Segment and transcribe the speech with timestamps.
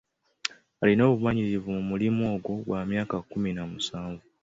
[0.81, 4.25] Alina obumanyirivu mu mulimu ogwo gwa myaka kkumi na musanvu.